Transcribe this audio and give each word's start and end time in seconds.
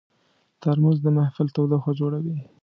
ترموز 0.61 0.97
د 1.01 1.05
محفل 1.17 1.47
تودوخه 1.55 1.91
جوړوي. 1.99 2.37